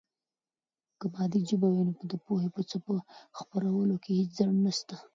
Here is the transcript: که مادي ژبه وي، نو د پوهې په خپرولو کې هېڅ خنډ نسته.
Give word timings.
که 0.99 1.05
مادي 1.13 1.39
ژبه 1.49 1.67
وي، 1.69 1.81
نو 1.87 1.93
د 2.11 2.13
پوهې 2.25 2.49
په 2.55 2.61
خپرولو 3.37 3.95
کې 4.03 4.11
هېڅ 4.19 4.35
خنډ 4.43 4.57
نسته. 4.65 4.95